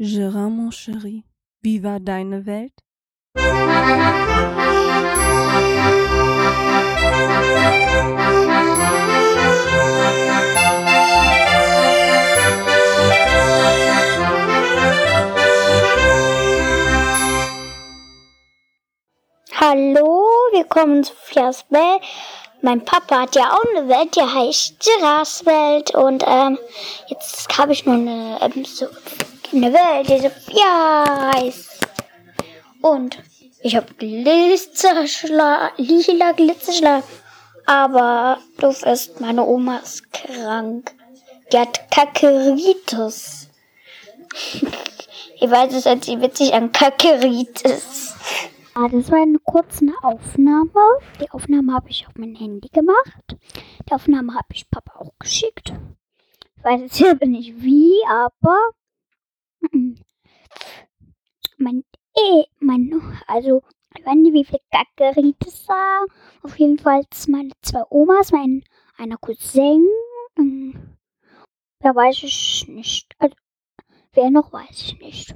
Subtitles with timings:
[0.00, 1.24] Gérard, mon chéri,
[1.60, 2.72] wie war deine Welt?
[19.52, 22.02] Hallo, willkommen zu Fias Welt.
[22.62, 25.92] Mein Papa hat ja auch eine Welt, die heißt Gerards Welt.
[25.92, 26.56] Und ähm,
[27.08, 28.86] jetzt habe ich noch eine, ähm, so,
[29.52, 31.86] eine Welt, die Sophia heißt.
[32.82, 33.18] Und
[33.60, 37.02] ich habe Glitzerschlag, lila Glitzerschlag.
[37.66, 40.94] Aber doof ist, meine Oma ist krank.
[41.52, 43.48] Die hat Kakeritis.
[45.40, 48.14] ich weiß es hört sich witzig an Kakeritis.
[48.74, 50.70] Ah, das war eine kurze Aufnahme.
[51.20, 53.36] Die Aufnahme habe ich auf mein Handy gemacht.
[53.88, 55.72] Die Aufnahme habe ich Papa auch geschickt.
[56.56, 58.56] Ich weiß jetzt nicht wie, aber
[61.58, 61.84] mein
[62.16, 63.62] eh, mein, also
[63.96, 66.06] ich weiß nicht, wie viel Gackeritis war.
[66.42, 68.62] Auf jeden Fall meine zwei Omas, mein
[68.96, 69.86] einer Cousin.
[71.80, 73.14] Wer weiß ich nicht.
[73.18, 73.34] Also,
[74.12, 75.34] wer noch weiß ich nicht.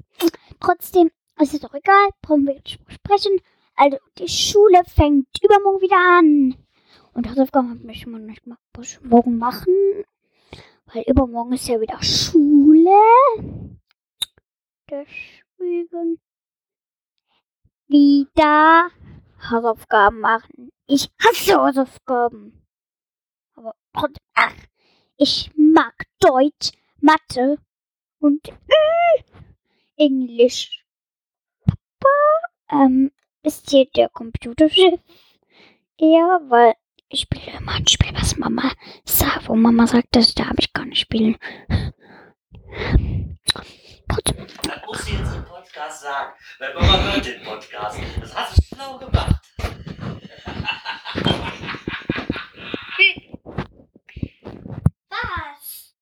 [0.60, 1.10] Trotzdem
[1.42, 3.41] es ist doch egal, brauchen wir nicht sprechen.
[3.75, 6.56] Also, die Schule fängt übermorgen wieder an.
[7.14, 8.42] Und Hausaufgaben möchte man nicht
[9.02, 9.75] morgen machen.
[10.92, 12.91] Weil übermorgen ist ja wieder Schule.
[14.92, 16.20] Deswegen
[17.86, 18.90] wieder
[19.50, 20.70] Hausaufgaben machen.
[20.86, 22.62] Ich hasse Hausaufgaben.
[23.54, 24.54] Aber trotzdem, ach,
[25.16, 27.56] ich mag Deutsch, Mathe
[28.18, 29.22] und äh,
[29.96, 30.84] Englisch
[32.70, 35.00] ähm, ist hier der Computerchef
[35.96, 36.74] eher, weil
[37.08, 38.70] ich spiele immer ein Spiel, was Mama
[39.06, 41.38] sagt, wo Mama sagt, das darf ich gar nicht spielen.
[43.53, 47.98] Das muss sie jetzt im Podcast sagen, weil Mama hört den Podcast.
[48.20, 49.36] Das hast du schlau gemacht.
[55.10, 55.94] Was?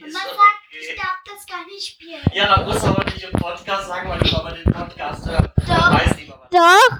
[0.00, 2.22] Mama sagt, ich darf das gar nicht spielen.
[2.32, 5.52] Ja, dann muss aber nicht im Podcast sagen, weil die Mama den Podcast hört.
[5.58, 5.92] Doch.
[5.92, 6.48] Weiß die Mama.
[6.50, 6.98] Doch,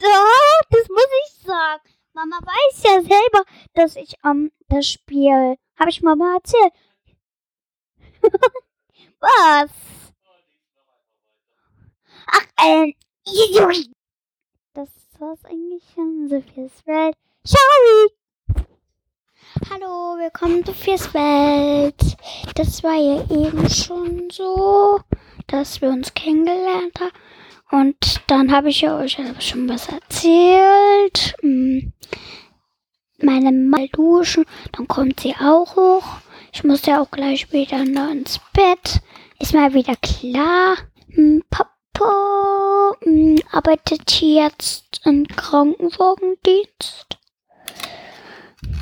[0.00, 1.82] doch, das muss ich sagen.
[2.12, 5.56] Mama weiß ja selber, dass ich ähm, das Spiel.
[5.78, 6.72] Habe ich Mama erzählt?
[9.24, 9.70] Was?
[12.26, 12.92] Ach, ähm,
[14.74, 16.28] das war's eigentlich schon.
[16.28, 17.16] Sophias Welt.
[17.42, 18.66] Ciao!
[19.70, 22.18] Hallo, willkommen zu Sophias Welt.
[22.54, 25.00] Das war ja eben schon so,
[25.46, 27.12] dass wir uns kennengelernt haben.
[27.70, 31.34] Und dann habe ich ja euch schon was erzählt.
[31.40, 31.94] Hm.
[33.22, 36.20] Meine mal duschen, dann kommt sie auch hoch.
[36.54, 39.00] Ich muss ja auch gleich wieder ins Bett.
[39.40, 40.76] Ist mal wieder klar.
[41.10, 47.18] Hm, Papa hm, arbeitet jetzt im Krankenwagendienst.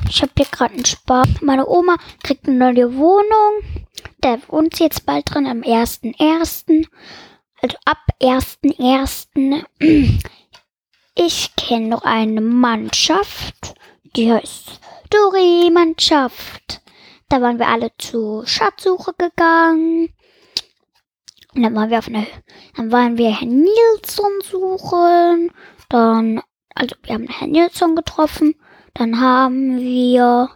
[0.07, 1.41] Ich habe hier gerade einen Spaß.
[1.41, 3.89] Meine Oma kriegt eine neue Wohnung.
[4.21, 6.87] Da wohnt sie jetzt bald drin am 1.1
[7.59, 9.63] also ab 1.1.
[11.15, 13.75] Ich kenne noch eine Mannschaft,
[14.15, 14.79] die heißt
[15.11, 16.82] Dori-Mannschaft.
[17.33, 20.13] Da waren wir alle zur Schatzsuche gegangen.
[21.55, 22.27] Und dann waren wir auf eine,
[22.75, 25.51] dann waren wir Herrn Nilsson suchen.
[25.89, 26.43] Dann,
[26.75, 28.53] also wir haben Herrn Nilsson getroffen.
[28.93, 30.51] Dann haben wir,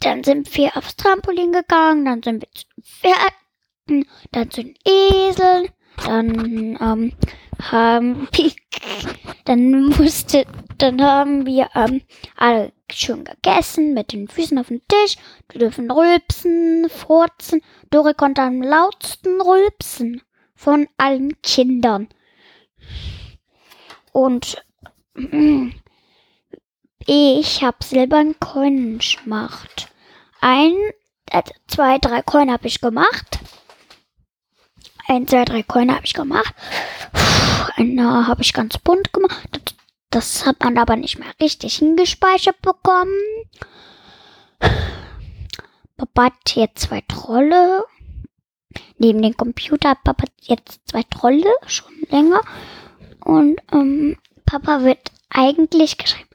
[0.00, 2.04] dann sind wir aufs Trampolin gegangen.
[2.04, 5.70] Dann sind wir zu Pferd, dann zu den Eseln,
[6.04, 7.12] dann ähm,
[7.62, 8.28] haben
[9.46, 10.44] dann musste,
[10.78, 12.02] dann haben wir ähm,
[12.36, 15.16] alle schön gegessen mit den Füßen auf dem Tisch.
[15.50, 17.62] Wir dürfen rülpsen, furzen.
[17.90, 20.22] Dori konnte am lautsten rülpsen
[20.54, 22.08] von allen Kindern.
[24.12, 24.62] Und
[27.06, 29.88] ich habe selber einen Coin gemacht.
[30.40, 30.74] Ein,
[31.30, 33.40] äh, zwei, drei Coin habe ich gemacht.
[35.06, 36.54] 1, 2, 3 Coin habe ich gemacht.
[37.76, 39.74] Eine habe ich ganz bunt gemacht.
[40.14, 43.18] Das hat man aber nicht mehr richtig hingespeichert bekommen.
[45.96, 47.84] Papa hat jetzt zwei Trolle.
[48.96, 52.40] Neben dem Computer hat Papa jetzt zwei Trolle, schon länger.
[53.24, 54.16] Und ähm,
[54.46, 56.28] Papa wird eigentlich geschrieben,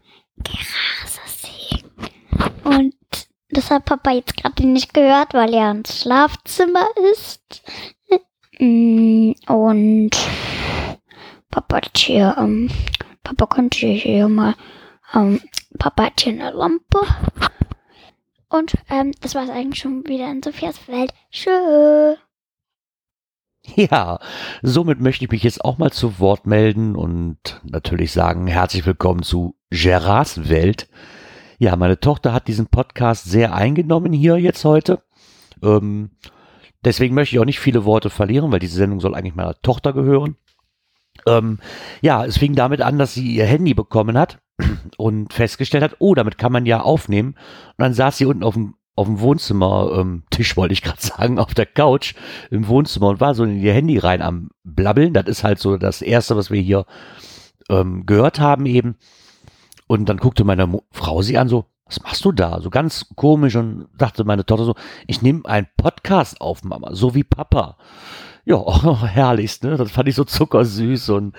[0.43, 1.85] Gerasasee.
[2.65, 2.95] Und
[3.49, 7.61] das hat Papa jetzt gerade nicht gehört, weil er ins Schlafzimmer ist.
[8.59, 10.11] Mm, und
[11.49, 12.69] Papa hat hier, ähm,
[13.23, 14.55] Papa könnte hier mal,
[15.13, 15.41] ähm,
[15.77, 16.99] Papa hat hier eine Lampe.
[18.49, 21.13] Und ähm, das war es eigentlich schon wieder in Sophias Welt.
[21.31, 22.17] Tschüss.
[23.75, 24.19] Ja,
[24.61, 29.21] somit möchte ich mich jetzt auch mal zu Wort melden und natürlich sagen, herzlich willkommen
[29.21, 30.89] zu Gerards Welt.
[31.59, 35.03] Ja, meine Tochter hat diesen Podcast sehr eingenommen hier jetzt heute.
[35.61, 36.11] Ähm,
[36.83, 39.93] deswegen möchte ich auch nicht viele Worte verlieren, weil diese Sendung soll eigentlich meiner Tochter
[39.93, 40.37] gehören.
[41.27, 41.59] Ähm,
[42.01, 44.39] ja, es fing damit an, dass sie ihr Handy bekommen hat
[44.97, 47.29] und festgestellt hat, oh, damit kann man ja aufnehmen.
[47.29, 51.39] Und dann saß sie unten auf dem auf dem Wohnzimmer-Tisch, ähm, wollte ich gerade sagen,
[51.39, 52.15] auf der Couch
[52.51, 55.13] im Wohnzimmer und war so in ihr Handy rein am Blabbeln.
[55.13, 56.85] Das ist halt so das Erste, was wir hier
[57.69, 58.97] ähm, gehört haben eben.
[59.87, 62.59] Und dann guckte meine Mo Frau sie an, so, was machst du da?
[62.59, 64.75] So ganz komisch und dachte meine Tochter so,
[65.07, 67.77] ich nehme einen Podcast auf, Mama, so wie Papa.
[68.45, 69.77] Ja, oh, herrlichst, ne?
[69.77, 71.35] Das fand ich so zuckersüß und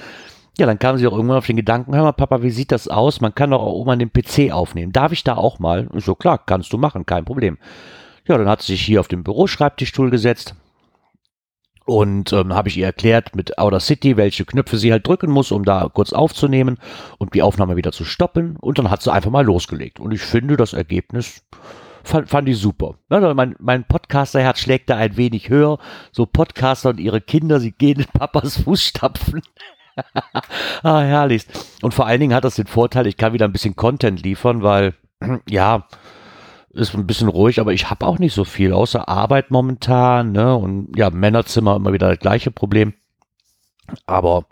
[0.59, 2.89] ja, dann kam sie auch irgendwann auf den Gedanken, hör mal, Papa, wie sieht das
[2.89, 3.21] aus?
[3.21, 4.93] Man kann doch auch mal den PC aufnehmen.
[4.93, 5.89] Darf ich da auch mal?
[5.95, 7.57] Ich so, klar, kannst du machen, kein Problem.
[8.27, 10.55] Ja, dann hat sie sich hier auf den Büroschreibtischstuhl gesetzt
[11.91, 15.51] und ähm, habe ich ihr erklärt mit Outer City, welche Knöpfe sie halt drücken muss,
[15.51, 16.79] um da kurz aufzunehmen
[17.19, 18.57] und die Aufnahme wieder zu stoppen.
[18.57, 19.99] Und dann hat sie einfach mal losgelegt.
[19.99, 21.43] Und ich finde, das Ergebnis
[22.05, 22.95] fand, fand ich super.
[23.09, 25.79] Also mein, mein Podcaster-Herz schlägt da ein wenig höher.
[26.13, 29.43] So Podcaster und ihre Kinder, sie gehen in Papas Fußstapfen.
[30.83, 31.47] ah, herrlich.
[31.83, 34.63] Und vor allen Dingen hat das den Vorteil, ich kann wieder ein bisschen Content liefern,
[34.63, 34.95] weil,
[35.49, 35.87] ja,
[36.73, 40.55] ist ein bisschen ruhig, aber ich habe auch nicht so viel, außer Arbeit momentan, ne?
[40.55, 42.95] Und ja, Männerzimmer immer wieder das gleiche Problem.
[44.07, 44.45] Aber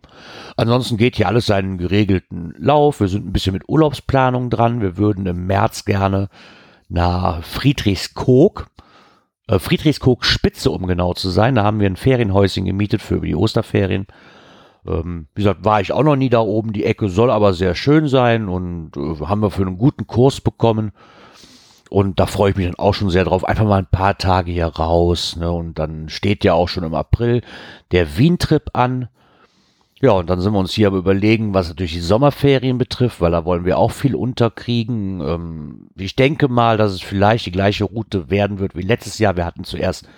[0.56, 2.98] ansonsten geht hier alles seinen geregelten Lauf.
[2.98, 4.80] Wir sind ein bisschen mit Urlaubsplanung dran.
[4.80, 6.28] Wir würden im März gerne
[6.88, 8.66] nach Friedrichskoog,
[9.46, 11.54] äh, Friedrichskoog Spitze, um genau zu sein.
[11.54, 14.06] Da haben wir ein Ferienhäuschen gemietet für die Osterferien.
[14.86, 16.72] Ähm, wie gesagt, war ich auch noch nie da oben.
[16.72, 20.40] Die Ecke soll aber sehr schön sein und äh, haben wir für einen guten Kurs
[20.40, 20.92] bekommen.
[21.90, 23.44] Und da freue ich mich dann auch schon sehr drauf.
[23.44, 25.36] Einfach mal ein paar Tage hier raus.
[25.36, 25.50] Ne?
[25.50, 27.42] Und dann steht ja auch schon im April
[27.92, 29.08] der Wien-Trip an.
[30.00, 33.32] Ja, und dann sind wir uns hier am überlegen, was natürlich die Sommerferien betrifft, weil
[33.32, 35.20] da wollen wir auch viel unterkriegen.
[35.20, 39.36] Ähm, ich denke mal, dass es vielleicht die gleiche Route werden wird wie letztes Jahr.
[39.36, 40.08] Wir hatten zuerst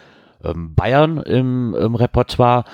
[0.44, 2.64] ähm, Bayern im, im Repertoire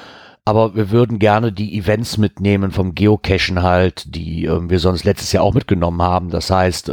[0.48, 5.32] aber wir würden gerne die Events mitnehmen vom Geocachen halt, die ähm, wir sonst letztes
[5.32, 6.30] Jahr auch mitgenommen haben.
[6.30, 6.92] Das heißt,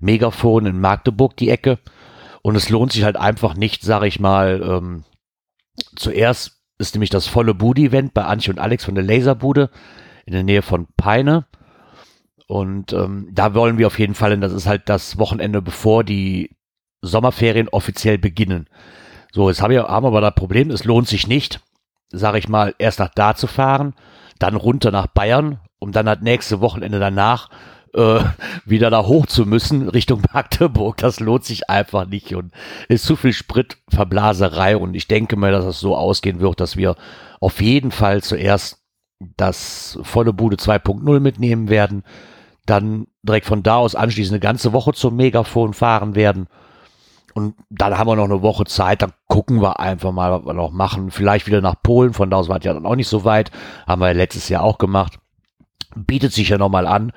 [0.00, 1.78] Megafon in Magdeburg die Ecke.
[2.40, 5.02] Und es lohnt sich halt einfach nicht, sag ich mal,
[5.94, 9.70] zuerst ist nämlich das volle Bude-Event bei Antje und Alex von der Laserbude
[10.26, 11.46] in der Nähe von Peine.
[12.46, 16.04] Und ähm, da wollen wir auf jeden Fall, hin, das ist halt das Wochenende, bevor
[16.04, 16.50] die
[17.00, 18.68] Sommerferien offiziell beginnen.
[19.32, 21.60] So, jetzt haben wir, haben aber das Problem, es lohnt sich nicht,
[22.10, 23.94] sage ich mal, erst nach da zu fahren,
[24.38, 27.50] dann runter nach Bayern, um dann das nächste Wochenende danach
[27.94, 28.24] äh,
[28.64, 30.96] wieder da hoch zu müssen Richtung Magdeburg.
[30.96, 32.52] Das lohnt sich einfach nicht und
[32.88, 36.76] ist zu viel Spritverblaserei und ich denke mal, dass es das so ausgehen wird, dass
[36.76, 36.96] wir
[37.40, 38.78] auf jeden Fall zuerst
[39.36, 42.02] das volle Bude 2.0 mitnehmen werden,
[42.66, 46.48] dann direkt von da aus anschließend eine ganze Woche zum Megafon fahren werden
[47.34, 50.54] und dann haben wir noch eine Woche Zeit, dann gucken wir einfach mal, was wir
[50.54, 51.10] noch machen.
[51.10, 53.50] Vielleicht wieder nach Polen, von da aus war es ja dann auch nicht so weit.
[53.88, 55.18] Haben wir ja letztes Jahr auch gemacht.
[55.96, 57.12] Bietet sich ja nochmal an.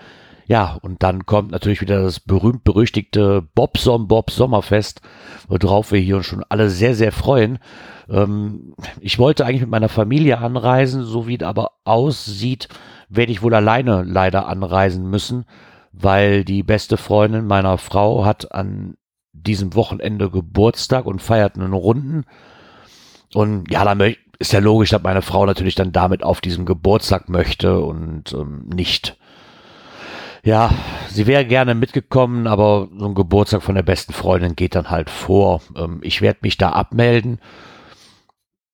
[0.47, 5.01] Ja, und dann kommt natürlich wieder das berühmt-berüchtigte Bobsom Bob Sommerfest,
[5.49, 7.59] worauf wir hier schon alle sehr, sehr freuen.
[8.09, 12.69] Ähm, ich wollte eigentlich mit meiner Familie anreisen, so wie es aber aussieht,
[13.09, 15.43] werde ich wohl alleine leider anreisen müssen,
[15.91, 18.95] weil die beste Freundin meiner Frau hat an
[19.33, 22.23] diesem Wochenende Geburtstag und feiert einen Runden.
[23.33, 27.27] Und ja, dann ist ja logisch, dass meine Frau natürlich dann damit auf diesem Geburtstag
[27.27, 29.17] möchte und ähm, nicht.
[30.43, 30.71] Ja,
[31.09, 35.09] sie wäre gerne mitgekommen, aber so ein Geburtstag von der besten Freundin geht dann halt
[35.09, 35.61] vor.
[35.75, 37.39] Ähm, ich werde mich da abmelden,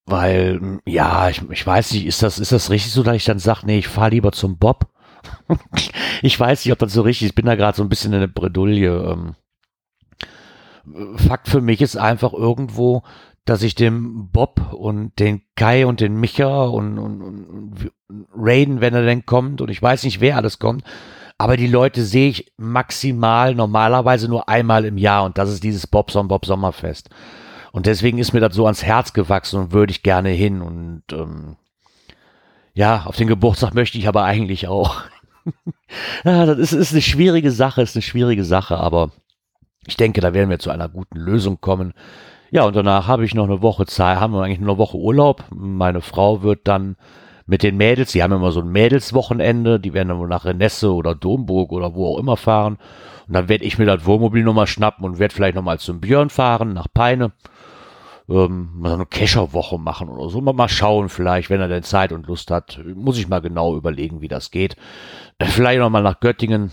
[0.05, 3.39] weil, ja, ich, ich weiß nicht, ist das, ist das richtig so, dass ich dann
[3.39, 4.87] sage, nee, ich fahre lieber zum Bob?
[6.21, 7.29] ich weiß nicht, ob das so richtig ist.
[7.31, 9.11] Ich bin da gerade so ein bisschen in der Bredouille.
[9.11, 9.35] Ähm,
[11.15, 13.03] Fakt für mich ist einfach irgendwo,
[13.45, 17.91] dass ich dem Bob und den Kai und den Micha und, und, und
[18.35, 20.83] Raiden, wenn er denn kommt, und ich weiß nicht, wer alles kommt,
[21.43, 25.87] aber die Leute sehe ich maximal normalerweise nur einmal im Jahr und das ist dieses
[25.87, 27.09] Bobson Bob Sommerfest.
[27.73, 30.61] Und deswegen ist mir das so ans Herz gewachsen und würde ich gerne hin.
[30.61, 31.57] Und ähm,
[32.73, 35.01] ja, auf den Geburtstag möchte ich aber eigentlich auch.
[36.23, 39.11] ja, das ist, ist eine schwierige Sache, ist eine schwierige Sache, aber
[39.85, 41.93] ich denke, da werden wir zu einer guten Lösung kommen.
[42.51, 44.95] Ja, und danach habe ich noch eine Woche Zeit, haben wir eigentlich nur eine Woche
[44.95, 45.43] Urlaub.
[45.53, 46.95] Meine Frau wird dann
[47.45, 50.93] mit den Mädels, die haben immer so ein Mädelswochenende, die werden dann wohl nach Renesse
[50.93, 52.77] oder Domburg oder wo auch immer fahren.
[53.27, 56.29] Und dann werde ich mir das Wohnmobil nochmal schnappen und werde vielleicht nochmal zum Björn
[56.29, 57.31] fahren, nach Peine.
[58.29, 60.41] ähm, mal so eine Kescherwoche machen oder so.
[60.41, 62.79] Mal, schauen vielleicht, wenn er denn Zeit und Lust hat.
[62.95, 64.75] Muss ich mal genau überlegen, wie das geht.
[65.39, 66.71] Äh, Vielleicht noch mal nach Göttingen,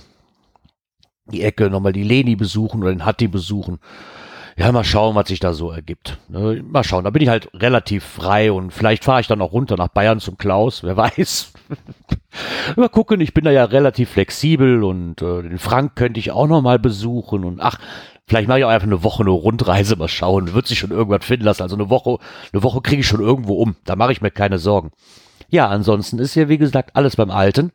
[1.26, 3.78] die Ecke, noch mal die Leni besuchen oder den Hatti besuchen.
[4.60, 6.18] Ja, mal schauen, was sich da so ergibt.
[6.28, 9.52] Ne, Mal schauen, da bin ich halt relativ frei und vielleicht fahre ich dann auch
[9.52, 11.54] runter nach Bayern zum Klaus, wer weiß.
[12.76, 16.46] mal gucken, ich bin da ja relativ flexibel und äh, den Frank könnte ich auch
[16.46, 17.78] noch mal besuchen und ach,
[18.26, 21.24] vielleicht mache ich auch einfach eine Woche eine Rundreise, mal schauen, wird sich schon irgendwas
[21.24, 21.62] finden lassen.
[21.62, 22.18] Also eine Woche,
[22.52, 24.90] eine Woche kriege ich schon irgendwo um, da mache ich mir keine Sorgen.
[25.48, 27.72] Ja, ansonsten ist ja wie gesagt alles beim Alten.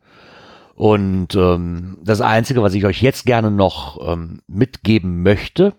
[0.76, 5.74] Und ähm, das Einzige, was ich euch jetzt gerne noch ähm, mitgeben möchte,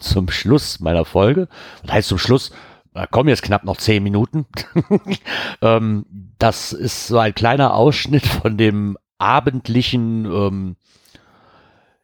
[0.00, 1.48] zum Schluss meiner Folge,
[1.82, 2.52] das heißt zum Schluss,
[2.94, 4.46] da kommen jetzt knapp noch zehn Minuten,
[5.62, 6.06] ähm,
[6.38, 10.76] das ist so ein kleiner Ausschnitt von dem abendlichen, ähm,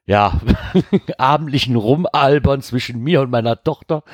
[0.06, 0.40] ja,
[1.18, 4.04] abendlichen Rumalbern zwischen mir und meiner Tochter.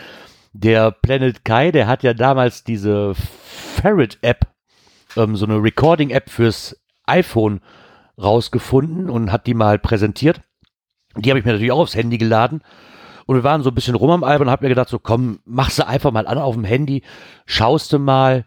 [0.53, 4.47] Der Planet Kai, der hat ja damals diese Ferret-App,
[5.17, 6.77] ähm, so eine Recording-App fürs
[7.07, 7.61] iPhone
[8.21, 10.41] rausgefunden und hat die mal präsentiert.
[11.17, 12.63] Die habe ich mir natürlich auch aufs Handy geladen.
[13.27, 15.41] Und wir waren so ein bisschen rum am Album und hab mir gedacht, so komm,
[15.45, 17.03] machst du einfach mal an auf dem Handy,
[17.47, 18.45] schaust du mal.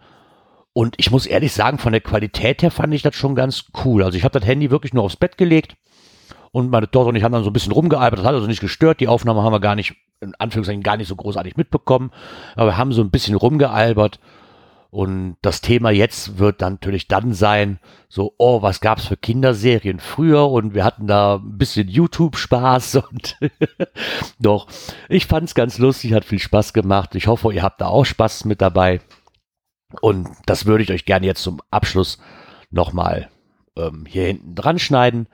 [0.73, 4.03] Und ich muss ehrlich sagen, von der Qualität her fand ich das schon ganz cool.
[4.03, 5.75] Also ich habe das Handy wirklich nur aufs Bett gelegt
[6.51, 8.19] und meine Tochter und ich haben dann so ein bisschen rumgearbeitet.
[8.19, 8.99] Das hat also nicht gestört.
[8.99, 12.11] Die Aufnahme haben wir gar nicht, in Anführungszeichen, gar nicht so großartig mitbekommen.
[12.55, 14.19] Aber wir haben so ein bisschen rumgealbert.
[14.89, 19.99] Und das Thema jetzt wird dann natürlich dann sein, so, oh, was gab's für Kinderserien
[19.99, 20.49] früher?
[20.49, 23.37] Und wir hatten da ein bisschen YouTube-Spaß und
[24.39, 24.67] doch,
[25.09, 27.15] ich fand's ganz lustig, hat viel Spaß gemacht.
[27.15, 29.01] Ich hoffe, ihr habt da auch Spaß mit dabei.
[30.01, 32.17] Und das würde ich euch gerne jetzt zum Abschluss
[32.69, 33.29] nochmal
[33.77, 35.27] ähm, hier hinten dran schneiden.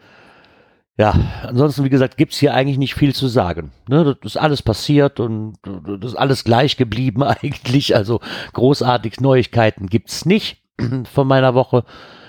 [0.95, 3.71] Ja, ansonsten, wie gesagt, gibt's hier eigentlich nicht viel zu sagen.
[3.87, 7.95] Ne, das ist alles passiert und das ist alles gleich geblieben eigentlich.
[7.95, 8.19] Also
[8.53, 10.61] großartig Neuigkeiten gibt's nicht
[11.11, 11.83] von meiner Woche.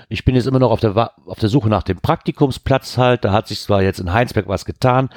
[0.09, 3.25] Ich bin jetzt immer noch auf der, auf der Suche nach dem Praktikumsplatz halt.
[3.25, 5.11] Da hat sich zwar jetzt in Heinsberg was getan.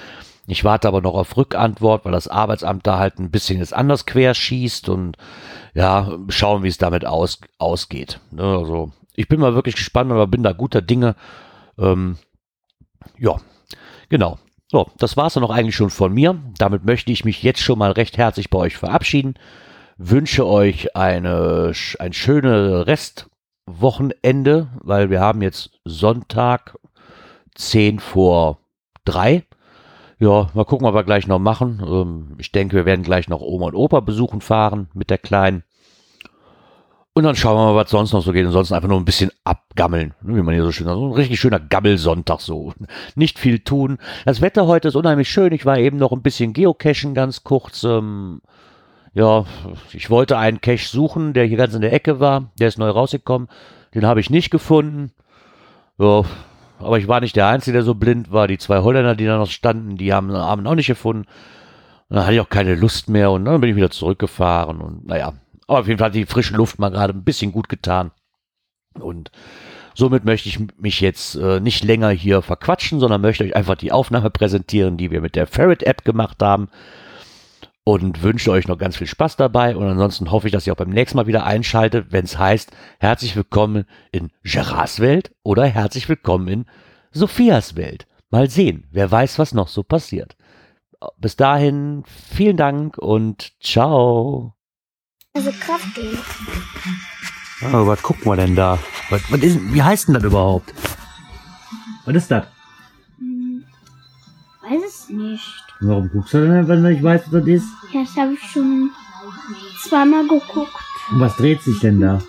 [0.48, 4.06] Ich warte aber noch auf Rückantwort, weil das Arbeitsamt da halt ein bisschen jetzt anders
[4.06, 5.18] querschießt und
[5.74, 8.20] ja, schauen, wie es damit aus, ausgeht.
[8.32, 11.16] Ne, also ich bin mal wirklich gespannt, aber bin da guter Dinge.
[11.77, 12.18] Ähm,
[13.18, 13.38] ja,
[14.10, 14.38] genau.
[14.70, 16.38] So, das war's dann auch eigentlich schon von mir.
[16.58, 19.36] Damit möchte ich mich jetzt schon mal recht herzlich bei euch verabschieden.
[19.98, 26.78] Wünsche euch eine, ein schönes Restwochenende, weil wir haben jetzt Sonntag
[27.56, 28.60] 10 vor
[29.06, 29.44] 3.
[30.20, 31.82] Ja, mal gucken, was wir gleich noch machen.
[31.86, 35.64] Ähm, ich denke, wir werden gleich noch Oma und Opa besuchen fahren mit der Kleinen.
[37.17, 38.45] Und dann schauen wir mal, was sonst noch so geht.
[38.45, 40.97] Ansonsten einfach nur ein bisschen abgammeln, ne, wie man hier so schön sagt.
[40.97, 42.75] So ein richtig schöner Gammelsonntag so.
[43.15, 43.97] Nicht viel tun.
[44.25, 45.51] Das Wetter heute ist unheimlich schön.
[45.51, 47.83] Ich war eben noch ein bisschen geocachen ganz kurz.
[47.83, 48.43] Ähm,
[49.15, 49.45] ja,
[49.93, 52.51] ich wollte einen Cache suchen, der hier ganz in der Ecke war.
[52.59, 53.47] Der ist neu rausgekommen.
[53.95, 55.12] Den habe ich nicht gefunden.
[55.97, 56.21] Ja,
[56.77, 58.47] aber ich war nicht der Einzige, der so blind war.
[58.47, 61.25] Die zwei Holländer, die da noch standen, die haben den Abend auch nicht gefunden.
[62.09, 65.07] Und dann hatte ich auch keine Lust mehr und dann bin ich wieder zurückgefahren und
[65.07, 65.33] naja.
[65.67, 68.12] Aber auf jeden Fall hat die frische Luft mal gerade ein bisschen gut getan.
[69.00, 69.31] Und
[69.93, 73.91] somit möchte ich mich jetzt äh, nicht länger hier verquatschen, sondern möchte euch einfach die
[73.91, 76.69] Aufnahme präsentieren, die wir mit der Ferret-App gemacht haben.
[77.83, 79.75] Und wünsche euch noch ganz viel Spaß dabei.
[79.75, 82.71] Und ansonsten hoffe ich, dass ihr auch beim nächsten Mal wieder einschaltet, wenn es heißt,
[83.00, 86.65] herzlich willkommen in Gerards Welt oder herzlich willkommen in
[87.12, 88.05] Sophias Welt.
[88.29, 90.36] Mal sehen, wer weiß, was noch so passiert.
[91.17, 94.57] Bis dahin, vielen Dank und ciao.
[95.38, 96.17] Also Kraft gehen.
[97.72, 98.79] Oh, was gucken wir denn da?
[99.12, 100.74] Was, was ist, wie heißt denn das überhaupt?
[102.06, 102.46] Was ist das?
[103.20, 103.63] Hm,
[104.63, 105.63] weiß es nicht.
[105.79, 107.67] Warum guckst du denn, wenn du nicht weißt, was das ist?
[107.94, 108.89] Ja, das habe ich schon
[109.88, 110.74] zweimal geguckt.
[111.12, 112.20] Und was dreht sich denn da?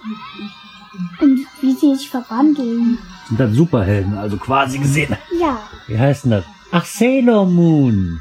[1.22, 2.98] Und wie sie sich verwandeln.
[3.28, 5.16] Sind das Superhelden, also quasi gesehen.
[5.40, 6.44] Ja, Wie heißt denn das?
[6.72, 8.20] Ach, Sailor Moon.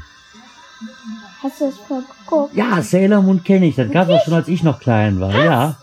[1.42, 2.54] Hast du das voll geguckt?
[2.54, 3.76] Ja, Sailor Moon kenne ich.
[3.76, 5.34] Das gab es auch schon, als ich noch klein war.
[5.34, 5.76] Ja.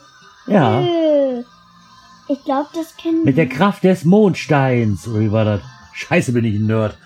[0.47, 0.81] Ja.
[0.81, 1.43] Nö.
[2.27, 5.07] Ich glaube, das kennen Mit der Kraft des Mondsteins.
[5.07, 5.61] Oder wie war das?
[5.93, 6.97] Scheiße, bin ich ein Nerd.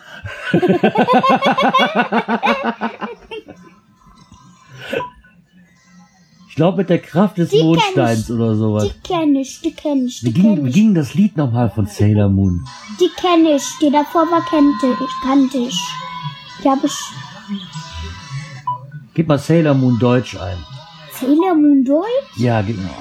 [6.49, 8.35] ich glaube mit der Kraft des Die kenn Mondsteins ich.
[8.35, 8.83] oder sowas.
[8.83, 11.69] Die kenne ich, die kenne ich, Wie die ging, kenne wie ging das Lied nochmal
[11.69, 12.65] von Sailor Moon?
[12.99, 15.79] Die kenne ich, die davor war kannte ich, kannte ich.
[16.63, 16.93] Die habe ich
[19.19, 20.55] Gib mal Sailor Moon Deutsch ein.
[21.11, 22.37] Sailor Moon Deutsch.
[22.37, 22.95] Ja, genau.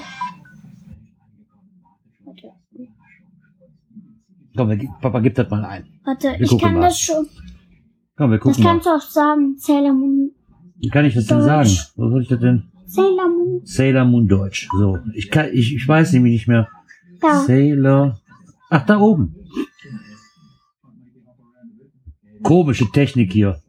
[4.53, 5.87] Komm, Papa, gib das mal ein.
[6.03, 6.81] Warte, Wir ich kann mal.
[6.81, 7.25] das schon.
[8.17, 8.69] Komm, wir Das gucken mal.
[8.71, 10.31] kannst du auch sagen, Sailor Moon
[10.81, 11.47] Wie kann ich das denn Deutsch.
[11.47, 11.69] sagen?
[11.95, 12.63] Wo soll ich das denn?
[12.85, 13.61] Sailor Moon.
[13.63, 14.67] Sailor Moon Deutsch.
[14.77, 16.67] So, ich kann, ich, ich weiß nämlich nicht mehr.
[17.21, 17.43] Da.
[17.43, 18.19] Sailor.
[18.69, 19.37] Ach, da oben.
[22.43, 23.61] Komische Technik hier.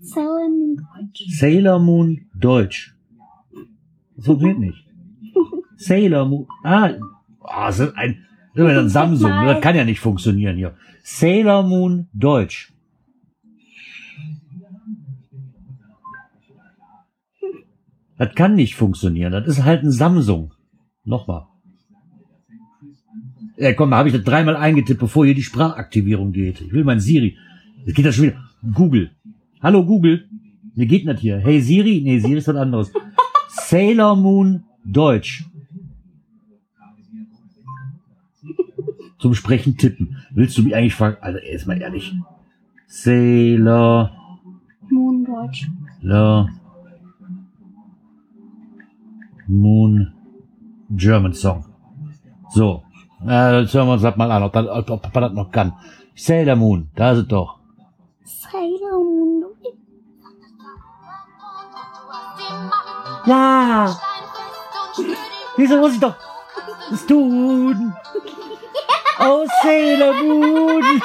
[0.00, 0.86] Sailor Moon.
[1.28, 2.94] Sailor Moon Deutsch.
[4.16, 4.84] Das funktioniert nicht.
[5.76, 6.46] Sailor Moon.
[6.62, 6.90] Ah,
[7.40, 8.24] ah das ist ein,
[8.54, 9.30] das ist ein Samsung.
[9.30, 10.76] Das kann ja nicht funktionieren hier.
[11.02, 12.72] Sailor Moon Deutsch.
[18.18, 19.32] Das kann nicht funktionieren.
[19.32, 20.52] Das ist halt ein Samsung.
[21.04, 21.46] Nochmal.
[23.56, 26.60] Ja, komm, habe ich das dreimal eingetippt, bevor hier die Sprachaktivierung geht.
[26.60, 27.36] Ich will mein Siri.
[27.84, 28.44] Jetzt geht das schon wieder.
[28.74, 29.10] Google.
[29.60, 30.28] Hallo Google.
[30.74, 31.38] Wie geht denn das hier?
[31.38, 32.00] Hey Siri?
[32.04, 32.92] Nee, Siri ist was anderes.
[33.48, 35.44] Sailor Moon Deutsch.
[39.18, 40.18] Zum Sprechen tippen.
[40.30, 41.16] Willst du mich eigentlich fragen?
[41.20, 42.14] Also, ey, jetzt mal ehrlich.
[42.86, 44.12] Sailor
[44.88, 45.68] Moon Deutsch.
[46.02, 46.48] La
[49.48, 50.12] Moon
[50.90, 51.64] German Song.
[52.50, 52.84] So.
[53.26, 55.50] Äh, jetzt hören wir uns das mal an, ob, das, ob, ob Papa das noch
[55.50, 55.72] kann.
[56.14, 57.58] Sailor Moon, da ist es doch.
[58.22, 58.67] Sailor
[63.28, 63.94] Ja!
[65.58, 66.14] Wieso muss ich doch
[66.90, 67.94] es tun?
[69.18, 71.02] Oh, Sailor Moon!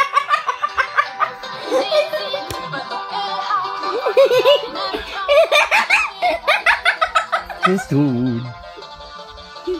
[7.65, 8.53] Es tun.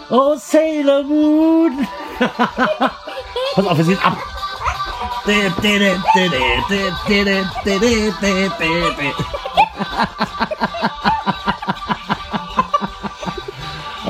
[0.09, 1.87] Oh, Sailor Moon!
[3.55, 4.17] Pass auf, wir sind ab!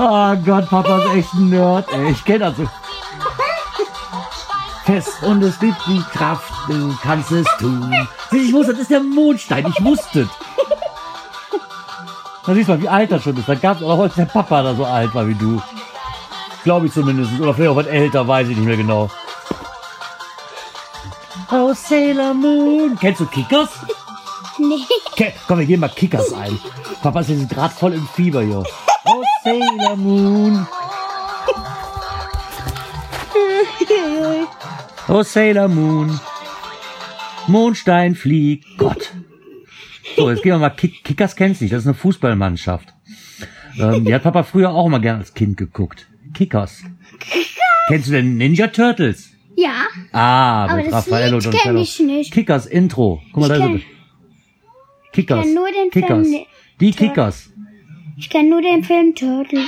[0.05, 2.12] Oh Gott, Papa ist echt ein Nerd, ey.
[2.12, 2.69] Ich kenne das so.
[4.83, 7.89] Fest und es gibt die Kraft, du kannst es tun.
[8.31, 10.27] Ich wusste, das ist der Mondstein, ich wusste.
[12.45, 13.48] Da siehst du mal, wie alt das schon ist.
[13.48, 15.62] Da gab es auch heute der Papa da so alt war wie du.
[16.65, 17.39] Glaube ich zumindest.
[17.39, 19.10] Oder vielleicht auch was älter, weiß ich nicht mehr genau.
[21.49, 22.97] Oh, Sailor Moon.
[22.99, 23.69] Kennst du Kickers?
[24.58, 24.84] Nee.
[25.13, 26.60] Okay, komm, wir gehen mal Kickers ein.
[27.01, 28.63] Papa ist jetzt gerade voll im Fieber hier.
[29.45, 30.67] Oh, Sailor Moon.
[35.10, 36.19] Oh, Sailor Moon.
[37.47, 38.65] Mondstein fliegt.
[38.77, 39.12] Gott.
[40.15, 41.73] So, jetzt gehen wir mal Kick Kickers kennst du nicht.
[41.73, 42.93] Das ist eine Fußballmannschaft.
[43.79, 46.08] Ähm, die hat Papa früher auch immer gern als Kind geguckt.
[46.34, 46.84] Kickers.
[47.88, 49.32] Kennst du denn Ninja Turtles?
[49.56, 49.71] Ja,
[50.12, 51.63] Ah, aber mit das Raffaello Donatello.
[51.63, 52.32] kenn ich nicht.
[52.34, 53.21] Kickers Intro.
[53.34, 55.12] Guck mal, Ich da ist es.
[55.12, 55.45] Kickers.
[55.45, 56.27] kenn nur den Kickers.
[56.27, 56.45] Film-
[56.79, 57.49] Die Kickers.
[58.23, 59.67] Ich kenne nur den Film Turtles.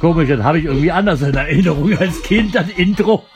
[0.00, 3.26] Komisch, das habe ich irgendwie anders in Erinnerung als Kind, das Intro.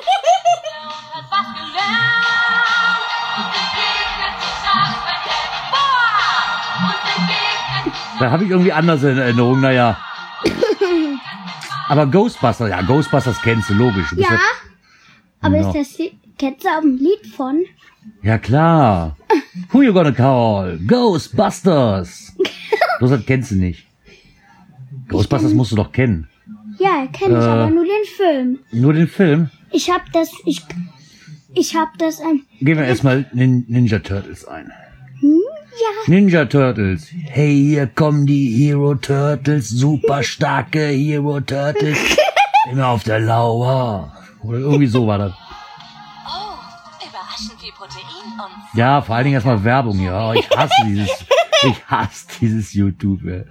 [8.19, 9.99] Da habe ich irgendwie anders in Erinnerung, naja.
[11.93, 14.09] Aber Ghostbusters, ja, Ghostbusters kennst du, logisch.
[14.09, 14.39] Du bist Ja,
[15.43, 15.71] aber Ja.
[15.71, 17.65] ist das kennst du auch ein Lied von?
[18.23, 19.15] Ja, klar.
[19.73, 20.79] Who you gonna call?
[20.87, 22.35] Ghostbusters.
[23.01, 23.87] Das kennst du nicht.
[25.09, 26.29] Ghostbusters musst du doch kennen.
[26.79, 27.49] Ja, kenne ich, Äh.
[27.49, 28.59] aber nur den Film.
[28.71, 29.51] Nur den Film.
[29.71, 30.63] Ich hab das, ich,
[31.55, 34.73] ich hab das, ähm, Gehen wir erstmal Nin Ninja Turtles ein.
[35.81, 37.09] Ja, Ninja Turtles.
[37.25, 41.99] Hey, hier kommen die Hero Turtles, super starke Hero Turtles.
[42.71, 44.13] Immer auf der Lauer.
[44.43, 45.33] Oder irgendwie so war das.
[45.33, 48.03] Oh, überraschend viel Protein
[48.39, 50.15] und Ja, vor allen Dingen erstmal Werbung hier.
[50.15, 51.11] Oh, ich hasse dieses,
[51.63, 53.25] ich hasse dieses YouTube.
[53.25, 53.45] Ey.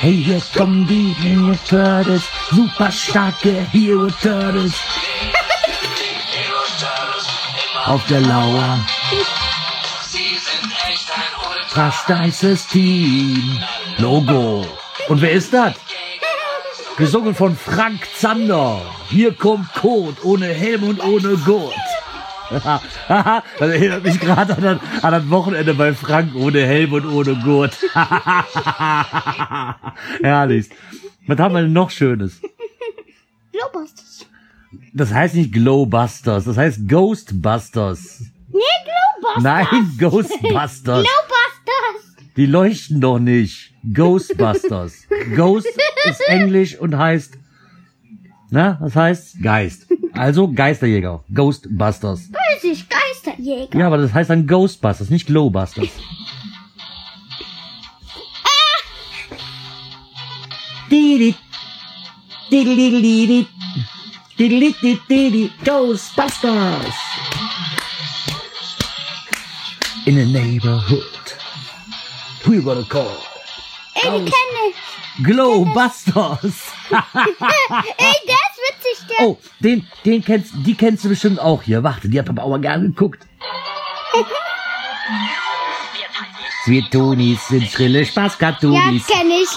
[0.00, 4.74] Hey, hier kommen die Ninja Turtles, super starke Hero Turtles.
[7.84, 8.78] Auf der Lauer.
[11.66, 13.60] Fast heißes Team.
[13.96, 14.64] Logo.
[15.08, 15.74] Und wer ist das?
[16.96, 18.80] Gesungen von Frank Zander.
[19.10, 21.74] Hier kommt Kot, ohne Helm und ohne Gurt.
[23.08, 27.34] Das erinnert mich gerade an, das- an das Wochenende bei Frank ohne Helm und ohne
[27.36, 27.76] Gurt.
[30.22, 30.68] Herrlich.
[31.26, 32.40] Was haben wir denn noch Schönes?
[33.52, 34.26] Glowbusters.
[34.94, 38.20] Das heißt nicht Glowbusters, das heißt Ghostbusters.
[38.48, 39.42] Nee, Glowbusters.
[39.42, 39.66] Nein,
[39.98, 41.04] Ghostbusters.
[41.04, 42.16] Glowbusters.
[42.36, 43.74] Die leuchten doch nicht.
[43.92, 44.94] Ghostbusters.
[45.36, 45.66] Ghost
[46.04, 47.34] ist Englisch und heißt,
[48.50, 49.42] na, was heißt?
[49.42, 49.87] Geist.
[50.18, 51.22] Also Geisterjäger.
[51.32, 52.32] Ghostbusters.
[52.32, 53.78] Weiß ich, Geisterjäger.
[53.78, 55.90] Ja, aber das heißt dann Ghostbusters, nicht Glowbusters.
[60.90, 61.36] Didi.
[62.50, 63.46] Didi, didi, didi.
[64.36, 65.52] Didi, didi, didi.
[65.64, 66.94] Ghostbusters.
[70.06, 71.04] In the neighborhood.
[72.44, 73.22] Who you gonna call?
[73.94, 75.24] Ey, die kenne ich.
[75.24, 76.72] Glowbusters.
[76.90, 79.26] Ey, ist witzig, der.
[79.26, 81.82] Oh, den, den kennst, die kennst du bestimmt auch hier.
[81.82, 83.24] Warte, die hat Papa auch mal gerne geguckt.
[86.66, 89.06] Wir Tonis sind schrille ja, Spaßkartonis.
[89.06, 89.48] kenne ich.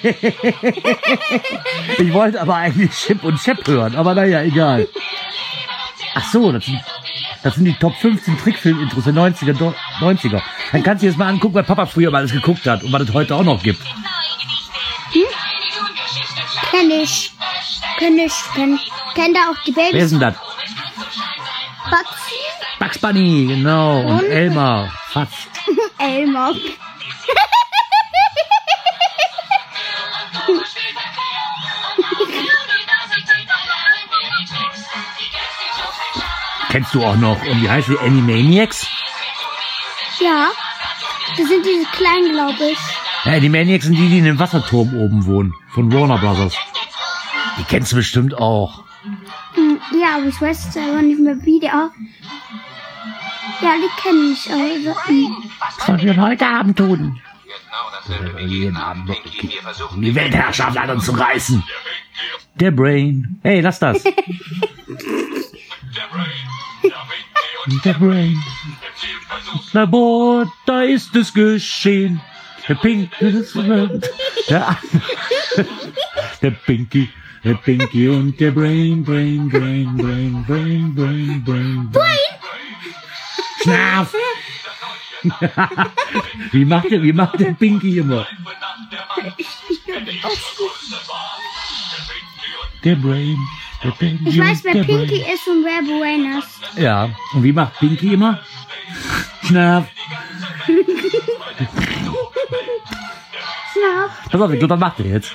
[1.97, 4.87] Ich wollte aber eigentlich Chip und Chap hören, aber naja, egal.
[6.15, 6.79] Ach so, das sind,
[7.43, 10.41] das sind die Top 15 Trickfilm-Intros der 90er, Do- 90er.
[10.71, 12.91] Dann kannst du dir das mal angucken, weil Papa früher mal alles geguckt hat und
[12.91, 13.81] was es heute auch noch gibt.
[16.77, 17.31] Kenne ich.
[17.97, 18.33] Kenne ich.
[18.53, 18.79] Kenn,
[19.15, 20.09] kenn da auch die Wer ist Babys.
[20.11, 20.35] denn das?
[21.89, 22.21] Bugs.
[22.79, 24.01] Bugs Bunny, genau.
[24.01, 24.23] Und Und?
[24.25, 24.93] Elmar.
[25.11, 25.33] Fast.
[25.97, 26.53] Elmar.
[36.69, 37.41] Kennst du auch noch.
[37.45, 37.97] Und wie heißt die?
[37.97, 38.87] Animaniacs?
[40.19, 40.49] Ja.
[41.37, 42.77] Das sind diese kleinen, glaube ich.
[43.25, 45.53] Ja, Animaniacs sind die, die in dem Wasserturm oben wohnen.
[45.73, 46.53] Von Warner Brothers.
[47.59, 48.83] Die kennst du bestimmt auch.
[49.53, 51.91] Hm, Ja, aber ich weiß jetzt aber nicht mehr, wie die auch.
[53.61, 54.49] Ja, die kenne ich.
[54.51, 55.43] Aber so, hm.
[55.59, 57.19] Was wollen wir heute Abend tun?
[58.39, 59.09] Jeden Abend
[59.91, 61.61] um die Weltherrschaft an uns zu reißen.
[62.55, 63.39] Der Brain.
[63.43, 64.01] Hey, lass das.
[67.83, 68.41] Der Brain.
[69.73, 72.21] Labor, da ist es geschehen.
[72.67, 73.11] Der Pink,
[74.49, 74.77] der,
[76.41, 77.09] der Pinky,
[77.47, 82.13] der Pinky und der Brain, Brain, Brain, Brain, Brain, Brain, Brain, Brain.
[83.63, 84.13] Schnaf!
[86.51, 88.27] wie macht der, wie macht der Pinky immer?
[92.83, 93.37] Der Brain,
[93.81, 95.33] der Pinky Ich weiß, wer der Pinky Brain.
[95.33, 96.59] ist und wer Brain ist.
[96.77, 98.41] Ja, und wie macht Pinky immer?
[99.43, 99.87] Schnaf.
[103.71, 104.11] Schnaf.
[104.31, 105.33] Pass auf, ich glaube, was macht er jetzt?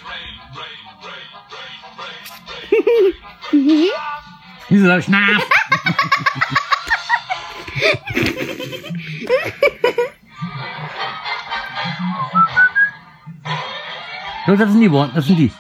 [3.53, 3.87] Mhm.
[4.69, 5.43] Wieso sag ich Schnaf?
[14.47, 15.53] So, das sind die Worte, das sind die.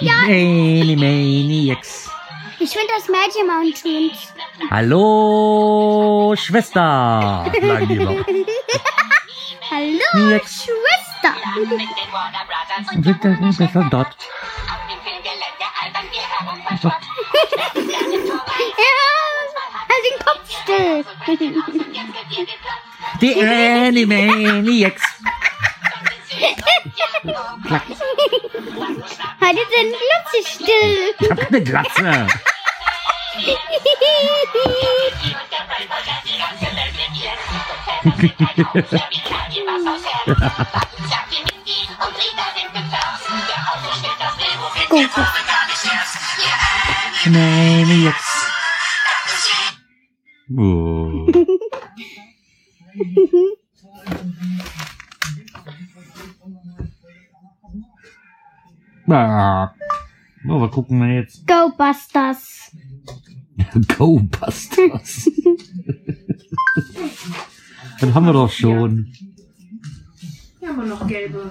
[0.00, 0.14] Ja, ja.
[0.26, 2.10] Animaniacs.
[2.58, 4.34] Ich finde das Magic Mountains.
[4.70, 7.50] Hallo, Schwester.
[7.60, 8.16] Sagen die immer.
[9.70, 10.40] Hallo.
[10.44, 11.34] Schwester.
[12.94, 14.16] Und das nicht besser dort?
[16.80, 17.06] Verschwunden.
[18.78, 19.00] Ja,
[19.88, 21.04] halt den Kopf still.
[23.20, 25.02] Die Animaniacs.
[29.40, 31.14] halt jetzt den Glotze still.
[31.20, 32.28] Ich hab eine Glatze.
[47.26, 48.46] Maniacs.
[50.56, 51.26] Oh.
[59.12, 59.74] Ah.
[60.48, 61.44] Oh, was gucken wir jetzt?
[61.46, 62.70] Go Busters.
[63.98, 65.28] Go Busters.
[68.00, 69.12] das haben wir doch schon.
[70.60, 71.50] Hier haben wir noch gelbe.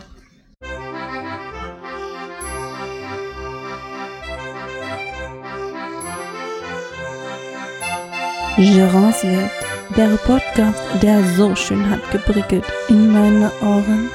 [8.60, 9.52] Gerards Welt,
[9.96, 14.10] der Podcast, der so schön hat geprickelt in meine Ohren.